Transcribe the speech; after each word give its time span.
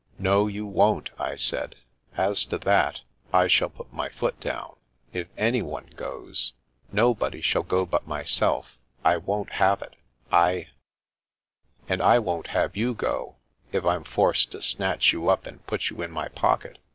No, 0.17 0.47
you 0.47 0.65
won't," 0.65 1.11
I 1.19 1.35
said." 1.35 1.75
As 2.27 2.43
to 2.45 2.57
that, 2.57 3.01
I 3.31 3.45
shall 3.47 3.69
put 3.69 3.93
my 3.93 4.09
foot 4.09 4.39
down. 4.39 4.75
If 5.13 5.27
anyone 5.37 5.91
goes" 5.95 6.53
Nobody 6.91 7.39
shall 7.39 7.61
go 7.61 7.85
but 7.85 8.07
myself. 8.07 8.79
I 9.05 9.17
won't 9.17 9.51
have 9.51 9.83
it. 9.83 9.95
99" 10.31 10.65
And 11.87 12.01
I 12.01 12.17
won't 12.17 12.47
have 12.47 12.75
you 12.75 12.95
go, 12.95 13.35
if 13.71 13.85
I'm 13.85 14.03
forced 14.03 14.53
to 14.53 14.63
snatch 14.63 15.13
you 15.13 15.29
up 15.29 15.45
and 15.45 15.67
put 15.67 15.91
you 15.91 16.01
in 16.01 16.09
my 16.09 16.29
pocket. 16.29 16.79